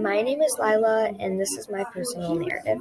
[0.00, 2.78] My name is Lila, and this is my personal narrative.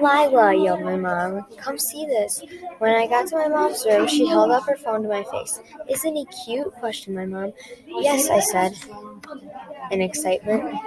[0.00, 2.42] Lila, yelled my mom, come see this.
[2.78, 5.60] When I got to my mom's room, she held up her phone to my face.
[5.88, 6.72] Isn't he cute?
[6.74, 7.52] questioned my mom.
[7.86, 8.74] Yes, I said,
[9.90, 10.78] in excitement.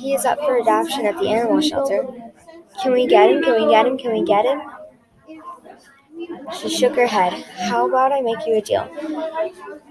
[0.00, 2.06] He is up for adoption at the animal shelter.
[2.82, 3.42] Can we get him?
[3.42, 3.98] Can we get him?
[3.98, 4.60] Can we get him?
[6.60, 7.32] She shook her head.
[7.68, 8.88] How about I make you a deal?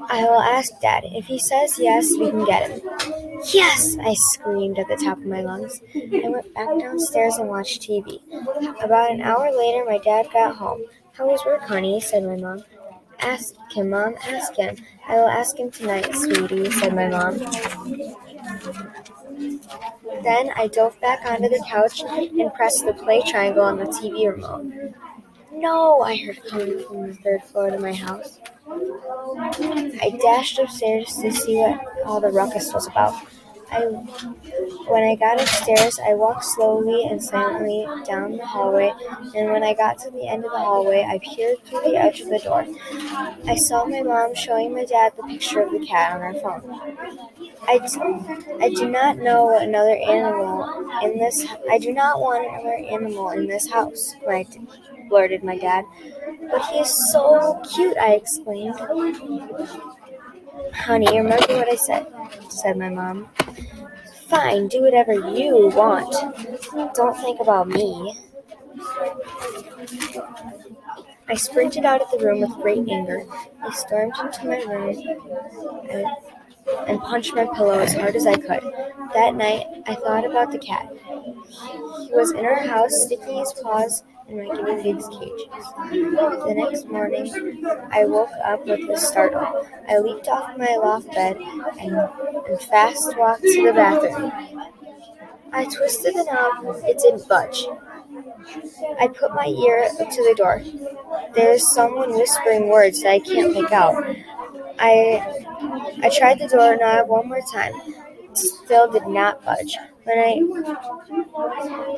[0.09, 1.03] I will ask Dad.
[1.05, 2.81] If he says yes, we can get him.
[3.53, 3.97] Yes!
[3.99, 5.81] I screamed at the top of my lungs.
[5.95, 8.21] I went back downstairs and watched TV.
[8.83, 10.83] About an hour later, my dad got home.
[11.13, 11.99] How was work, honey?
[11.99, 12.63] said my mom.
[13.19, 14.15] Ask him, Mom.
[14.27, 14.77] Ask him.
[15.07, 17.37] I will ask him tonight, sweetie, said my mom.
[20.23, 24.31] Then I dove back onto the couch and pressed the play triangle on the TV
[24.31, 24.93] remote.
[25.61, 28.39] No, I heard coming from the third floor to my house.
[29.39, 33.13] I dashed upstairs to see what all the ruckus was about.
[33.71, 38.91] I, when I got upstairs, I walked slowly and silently down the hallway,
[39.35, 42.19] and when I got to the end of the hallway, I peered through the edge
[42.21, 42.65] of the door.
[43.47, 46.81] I saw my mom showing my dad the picture of the cat on her phone.
[47.67, 50.65] I, d- I do not know another animal
[51.03, 51.45] in this.
[51.69, 54.15] I do not want another animal in this house.
[54.27, 54.45] My
[55.11, 55.85] blurted my dad.
[56.49, 58.79] But he is so cute, I exclaimed.
[60.73, 62.07] Honey, remember what I said,
[62.49, 63.27] said my mom.
[64.29, 66.09] Fine, do whatever you want.
[66.95, 68.17] Don't think about me.
[71.27, 73.23] I sprinted out of the room with great anger.
[73.61, 74.95] I stormed into my room
[75.89, 76.05] and,
[76.87, 78.63] and punched my pillow as hard as I could.
[79.13, 80.89] That night, I thought about the cat.
[82.07, 85.65] He was in our house, sticking his paws in my guinea pig's cages.
[85.91, 89.67] The next morning, I woke up with a startle.
[89.87, 91.37] I leaped off my loft bed
[91.79, 91.95] and,
[92.47, 94.31] and fast walked to the bathroom.
[95.53, 97.67] I twisted the knob, it didn't budge.
[98.99, 100.61] I put my ear to the door.
[101.35, 104.03] There's someone whispering words that I can't make out.
[104.79, 105.21] I
[106.03, 107.73] I tried the doorknob one more time.
[108.33, 109.77] Still did not budge.
[110.03, 110.39] When I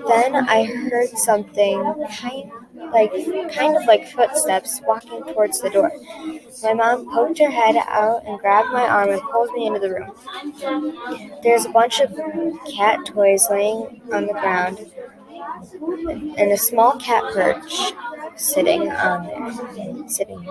[0.07, 1.81] then I heard something
[2.19, 2.51] kind
[2.91, 3.11] like
[3.53, 5.91] kind of like footsteps walking towards the door.
[6.63, 9.89] My mom poked her head out and grabbed my arm and pulled me into the
[9.89, 10.11] room.
[11.43, 12.11] There's a bunch of
[12.75, 14.91] cat toys laying on the ground
[16.37, 17.93] and a small cat perch
[18.35, 20.45] sitting on there, sitting.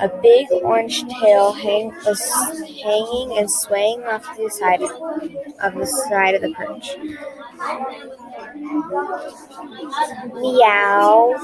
[0.00, 2.20] A big orange tail hang, was
[2.82, 6.96] hanging and swaying off the side of the side of the perch.
[10.34, 11.34] Meow.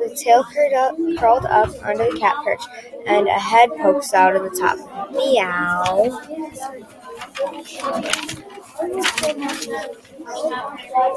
[0.00, 2.62] The tail curled up, curled up under the cat perch,
[3.06, 4.78] and a head pokes out of the top.
[5.12, 6.20] Meow.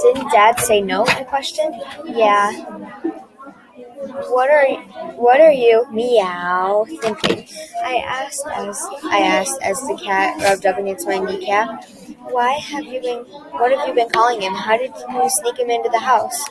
[0.04, 1.06] Didn't Dad say no?
[1.08, 1.76] I questioned.
[2.06, 2.52] Yeah.
[4.30, 4.66] What are
[5.16, 7.48] what are you meow thinking?
[7.84, 11.86] I asked as I asked as the cat rubbed up against my kneecap.
[12.32, 13.20] Why have you been
[13.52, 14.56] what have you been calling him?
[14.56, 16.50] How did you sneak him into the house?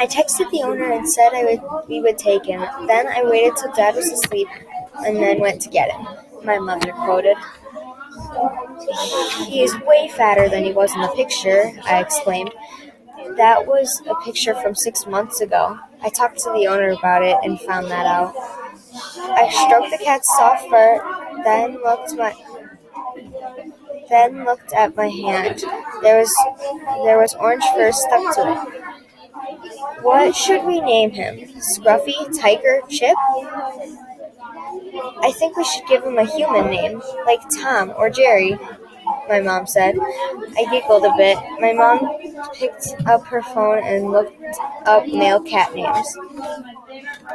[0.00, 2.60] I texted the owner and said I would we would take him.
[2.86, 4.48] Then I waited till dad was asleep
[5.04, 6.06] and then went to get him.
[6.44, 7.36] My mother quoted.
[9.46, 12.52] He is way fatter than he was in the picture, I exclaimed.
[13.36, 15.78] That was a picture from six months ago.
[16.02, 18.34] I talked to the owner about it and found that out.
[19.16, 21.00] I stroked the cat's soft fur,
[21.44, 22.34] then looked my
[24.08, 25.62] then looked at my hand.
[26.02, 26.34] There was
[27.04, 30.02] there was orange fur stuck to it.
[30.02, 31.38] What should we name him?
[31.58, 33.16] Scruffy, Tiger, Chip?
[35.22, 38.58] I think we should give him a human name, like Tom or Jerry,
[39.28, 39.96] my mom said.
[39.98, 41.38] I giggled a bit.
[41.60, 42.18] My mom
[42.54, 44.34] picked up her phone and looked
[44.86, 46.08] up male cat names.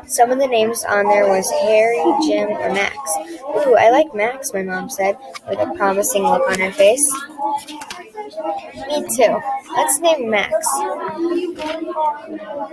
[0.08, 2.98] Some of the names on there was Harry, Jim, or Max.
[3.68, 5.18] Ooh, I like Max, my mom said,
[5.48, 7.08] with a promising look on her face.
[8.88, 9.40] Me too.
[9.76, 10.54] Let's name Max.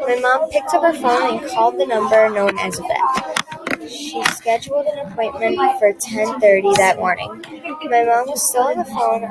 [0.01, 3.50] My mom picked up her phone and called the number known as vet.
[3.91, 7.45] She scheduled an appointment for 10:30 that morning.
[7.91, 9.23] My mom was still on the phone.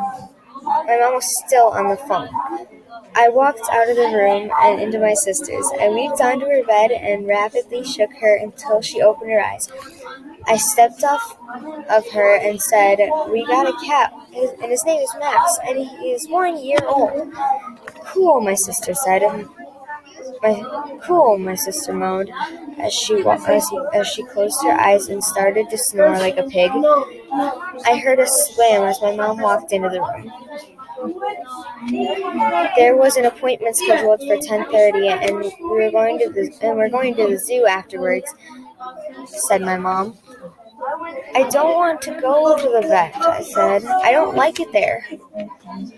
[0.87, 2.29] My mom was still on the phone.
[3.15, 5.65] I walked out of the room and into my sister's.
[5.81, 9.69] I leaped onto her bed and rapidly shook her until she opened her eyes.
[10.47, 11.37] I stepped off
[11.89, 12.99] of her and said,
[13.31, 17.33] We got a cat, and his name is Max, and he is one year old.
[18.05, 19.23] Cool, my sister said.
[21.03, 22.31] Cool, my sister moaned
[22.79, 26.71] as she, as, as she closed her eyes and started to snore like a pig.
[27.85, 30.31] I heard a slam as my mom walked into the room.
[32.75, 36.89] There was an appointment scheduled for 10:30 and we were going to the and we're
[36.89, 38.33] going to the zoo afterwards,
[39.25, 40.17] said my mom.
[41.35, 43.85] I don't want to go to the vet, I said.
[43.85, 45.05] I don't like it there.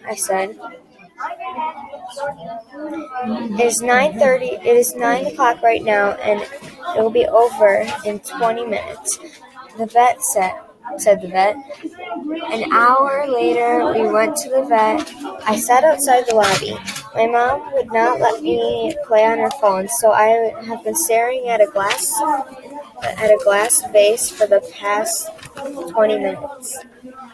[0.06, 0.58] I said.
[3.60, 7.86] It is nine thirty it is nine o'clock right now and it will be over
[8.06, 9.20] in twenty minutes.
[9.78, 10.54] The vet said
[10.98, 11.56] said the vet.
[12.52, 15.14] An hour later, we went to the vet.
[15.48, 16.78] I sat outside the lobby.
[17.16, 21.48] My mom would not let me play on her phone, so I have been staring
[21.48, 22.14] at a glass
[23.04, 25.30] at a glass vase for the past
[25.90, 26.78] 20 minutes.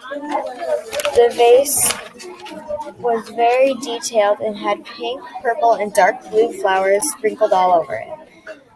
[0.09, 1.91] The vase
[2.99, 8.09] was very detailed and had pink, purple, and dark blue flowers sprinkled all over it.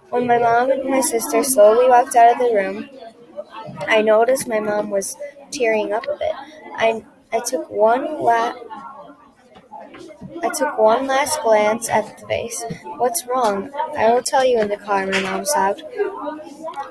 [0.10, 2.90] When my mom and my sister slowly walked out of the room,
[3.88, 5.16] I noticed my mom was
[5.52, 6.34] tearing up a bit.
[6.76, 7.04] I
[7.34, 8.54] I took one la-
[10.44, 12.64] I took one last glance at the vase.
[12.98, 13.72] What's wrong?
[13.98, 15.84] I will tell you in the car, my mom sobbed.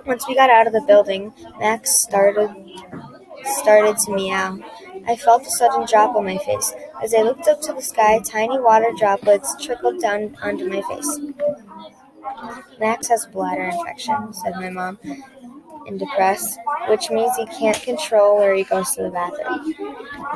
[0.06, 2.50] Once we got out of the building, Max started
[3.62, 4.58] started to meow.
[5.06, 6.72] I felt a sudden drop on my face.
[7.02, 11.20] As I looked up to the sky, tiny water droplets trickled down onto my face.
[12.78, 14.98] Max has bladder infection, said my mom
[15.86, 16.58] and depressed,
[16.88, 19.74] which means he can't control where he goes to the bathroom.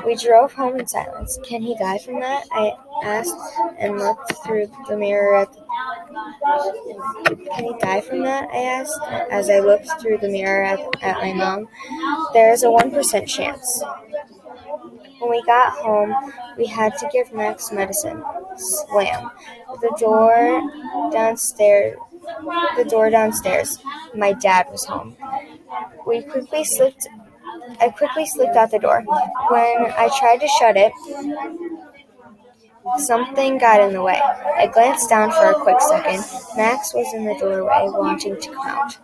[0.06, 1.38] We drove home in silence.
[1.44, 2.44] Can he die from that?
[2.52, 2.72] I
[3.04, 3.36] asked
[3.78, 5.64] and looked through the mirror at the
[7.54, 8.48] can he die from that?
[8.52, 9.00] I asked
[9.30, 11.68] as I looked through the mirror at, at my mom.
[12.32, 13.82] There is a 1% chance.
[15.24, 16.14] When we got home,
[16.58, 18.22] we had to give Max medicine.
[18.56, 19.30] Slam.
[19.80, 20.60] The door
[21.10, 21.96] downstairs
[22.76, 23.78] the door downstairs.
[24.14, 25.16] My dad was home.
[26.06, 27.06] We quickly slipped
[27.80, 29.02] I quickly slipped out the door.
[29.48, 30.92] When I tried to shut it,
[32.98, 34.20] something got in the way.
[34.20, 36.22] I glanced down for a quick second.
[36.54, 38.98] Max was in the doorway, wanting to come out.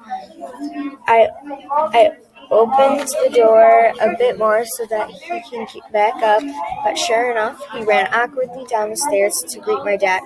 [1.07, 1.29] I
[1.71, 2.13] I
[2.51, 6.43] opened the door a bit more so that he can back up,
[6.85, 10.21] but sure enough, he ran awkwardly down the stairs to greet my dad.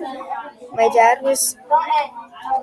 [0.73, 1.55] My dad was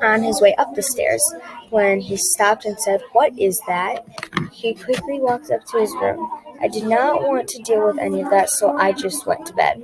[0.03, 1.23] on his way up the stairs
[1.71, 4.05] when he stopped and said, What is that?
[4.53, 6.29] He quickly walked up to his room.
[6.61, 9.55] I did not want to deal with any of that, so I just went to
[9.55, 9.83] bed.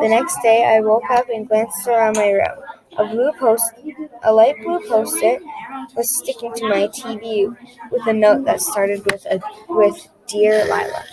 [0.00, 2.62] The next day, I woke up and glanced around my room.
[2.96, 3.64] A blue post,
[4.22, 5.42] a light blue post-it
[5.96, 7.56] was sticking to my TV
[7.90, 11.04] with a note that started with a with Dear Lila.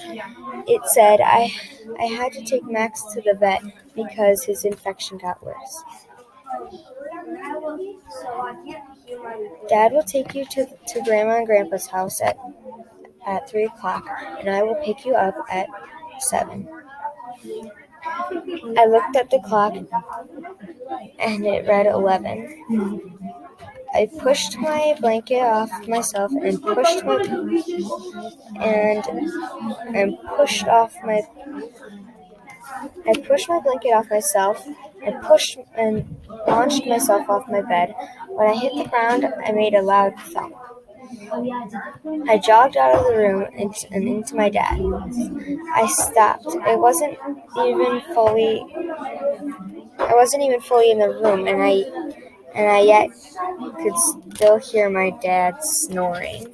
[0.67, 1.51] It said I
[1.99, 3.61] I had to take Max to the vet
[3.95, 5.83] because his infection got worse.
[9.67, 12.37] Dad will take you to, to Grandma and Grandpa's house at,
[13.25, 14.05] at 3 o'clock,
[14.39, 15.67] and I will pick you up at
[16.19, 16.67] 7.
[18.77, 19.75] I looked at the clock,
[21.21, 23.07] and it read 11.
[23.93, 27.21] I pushed my blanket off myself and pushed my
[28.59, 29.05] and
[29.95, 31.21] and pushed off my
[33.07, 34.67] I pushed my blanket off myself
[35.05, 36.15] I pushed and
[36.47, 37.95] launched myself off my bed.
[38.29, 40.55] When I hit the ground, I made a loud thump.
[42.27, 44.79] I jogged out of the room and, and into my dad.
[45.75, 46.45] I stopped.
[46.47, 47.17] It wasn't
[47.57, 48.63] even fully.
[50.01, 51.83] I wasn't even fully in the room, and I
[52.53, 53.09] and I yet
[53.81, 56.47] could still hear my dad snoring.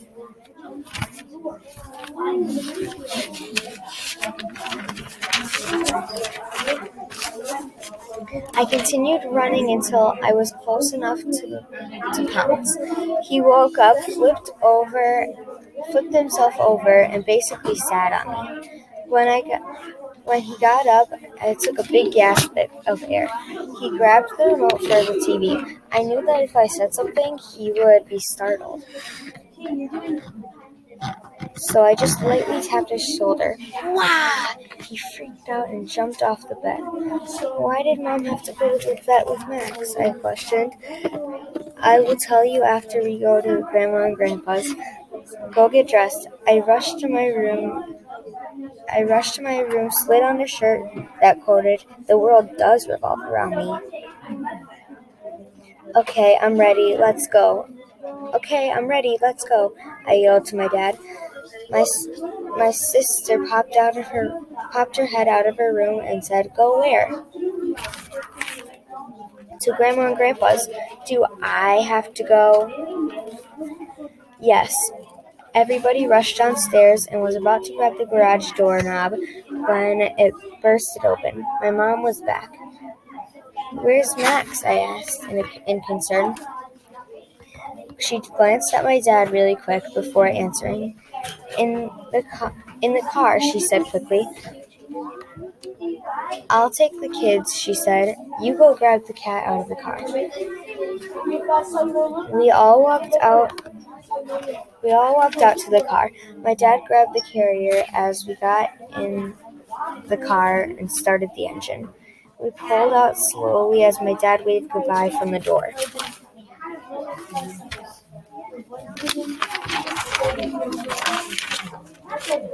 [8.56, 11.66] I continued running until I was close enough to,
[12.16, 12.78] to pounce.
[13.28, 15.28] He woke up, flipped over,
[15.92, 18.84] flipped himself over, and basically sat on me.
[19.08, 19.62] When I got,
[20.28, 21.10] when he got up,
[21.42, 22.52] I took a big gasp
[22.86, 23.30] of air.
[23.80, 25.80] He grabbed the remote for the TV.
[25.92, 28.84] I knew that if I said something, he would be startled.
[31.56, 33.58] So I just lightly tapped his shoulder.
[33.84, 34.56] Wah!
[34.84, 36.80] He freaked out and jumped off the bed.
[37.58, 39.96] Why did Mom have to go to the vet with Max?
[39.96, 40.74] I questioned.
[41.80, 44.76] I will tell you after we go to Grandma and Grandpa's.
[45.52, 46.28] Go get dressed.
[46.48, 47.96] I rushed to my room.
[48.92, 50.82] I rushed to my room, slid on a shirt
[51.22, 54.02] that quoted, The world does revolve around me.
[55.96, 56.96] Okay, I'm ready.
[56.98, 57.68] Let's go.
[58.34, 59.18] Okay, I'm ready.
[59.22, 59.74] Let's go.
[60.06, 60.98] I yelled to my dad.
[61.70, 61.86] My
[62.58, 64.42] my sister popped out of her
[64.72, 67.24] popped her head out of her room and said, "Go where?"
[69.62, 70.70] To Grandma and Grandpa's.
[71.06, 72.72] Do I have to go?
[74.40, 74.76] Yes.
[75.58, 79.14] Everybody rushed downstairs and was about to grab the garage door knob
[79.50, 81.44] when it bursted open.
[81.62, 82.56] My mom was back.
[83.74, 84.64] Where's Max?
[84.64, 86.36] I asked in, in concern.
[87.98, 91.02] She glanced at my dad really quick before answering.
[91.58, 94.28] In the car, in the car, she said quickly.
[96.52, 98.16] I'll take the kids, she said.
[98.44, 100.06] You go grab the cat out of the car.
[102.38, 103.60] We all walked out
[104.84, 106.12] we all walked out to the car.
[106.44, 109.34] My dad grabbed the carrier as we got in
[110.08, 111.90] the car and started the engine.
[112.40, 115.74] We pulled out slowly as my dad waved goodbye from the door.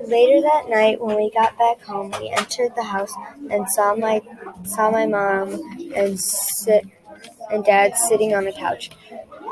[0.06, 3.14] Later that night, when we got back home, we entered the house
[3.50, 4.22] and saw my
[4.64, 5.60] saw my mom
[5.96, 6.86] and sit
[7.52, 8.92] and dad sitting on the couch.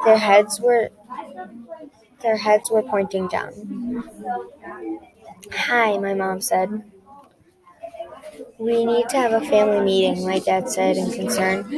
[0.06, 0.90] Their heads were
[2.22, 4.04] their heads were pointing down.
[5.52, 6.84] Hi, my mom said.
[8.58, 11.70] We need to have a family meeting, my dad said in concern.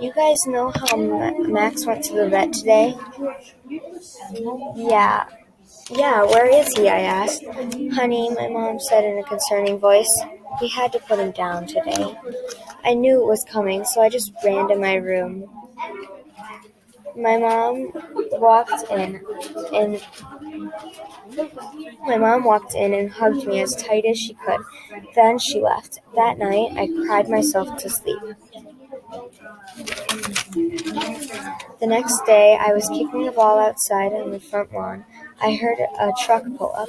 [0.00, 2.96] You guys know how Max went to the vet today?
[4.74, 5.26] Yeah.
[5.90, 6.88] Yeah, where is he?
[6.88, 7.44] I asked.
[7.92, 10.22] Honey, my mom said in a concerning voice.
[10.60, 12.16] We had to put him down today.
[12.84, 15.48] I knew it was coming, so I just ran to my room.
[17.16, 17.92] My mom
[18.32, 19.24] walked in
[19.72, 20.02] and
[22.06, 24.60] my mom walked in and hugged me as tight as she could.
[25.14, 26.00] Then she left.
[26.14, 28.18] That night, I cried myself to sleep.
[31.80, 35.04] The next day, I was kicking the ball outside on the front lawn.
[35.40, 36.88] I heard a truck pull up.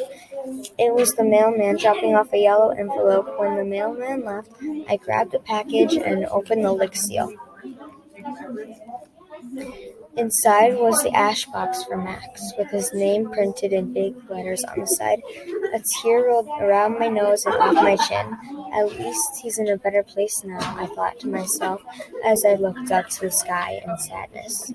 [0.78, 3.40] It was the mailman dropping off a yellow envelope.
[3.40, 4.52] When the mailman left,
[4.88, 7.34] I grabbed the package and opened the lick seal.
[10.18, 14.80] Inside was the ash box for Max, with his name printed in big letters on
[14.80, 15.22] the side.
[15.74, 18.38] A tear rolled around my nose and off my chin.
[18.74, 21.82] At least he's in a better place now, I thought to myself
[22.24, 24.74] as I looked up to the sky in sadness.